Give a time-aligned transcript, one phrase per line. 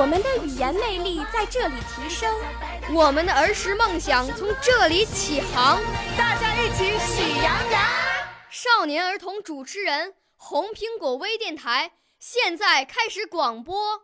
[0.00, 2.34] 我们的语言魅力在这里提升，
[2.90, 5.78] 我们的儿时梦想从这里起航。
[6.16, 7.82] 大家一起喜羊羊。
[8.48, 14.00] 少年儿童主持人，红苹果微电台现在开始广播。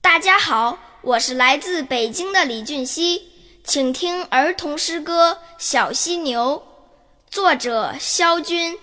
[0.00, 3.28] 大家好，我是来自北京的李俊熙，
[3.62, 6.64] 请听儿童诗歌《小犀牛》，
[7.30, 8.78] 作者肖军。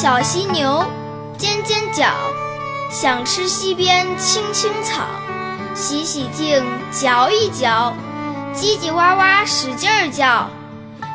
[0.00, 0.82] 小犀牛
[1.36, 2.06] 尖尖角，
[2.90, 5.02] 想吃溪边青青草，
[5.74, 7.92] 洗洗净，嚼一嚼，
[8.54, 10.48] 叽叽哇哇使劲儿叫。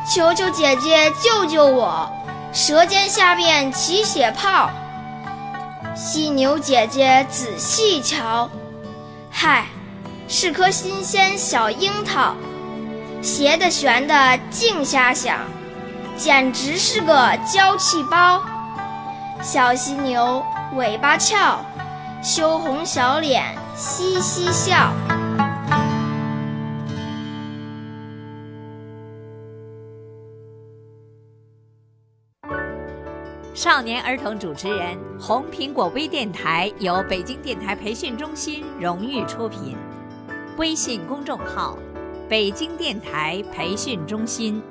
[0.08, 2.08] 求求姐姐救救我，
[2.54, 4.70] 舌尖下边起血泡。
[5.96, 8.48] 犀牛姐姐仔细瞧，
[9.32, 9.66] 嗨，
[10.28, 12.36] 是颗新鲜小樱桃，
[13.20, 15.40] 斜的旋的净瞎想，
[16.16, 18.40] 简直是个娇气包。
[19.42, 20.44] 小犀牛
[20.76, 21.60] 尾巴翘，
[22.24, 23.44] 羞红小脸
[23.76, 24.92] 嘻嘻笑。
[33.54, 39.78] 少年儿童主持人，红苹果微电台由北京电台培训中心荣誉出品，
[40.58, 41.78] 微信公众号：
[42.28, 44.62] 北京电台培训中心。